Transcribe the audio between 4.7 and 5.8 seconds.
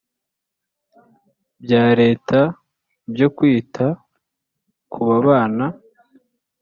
ku babana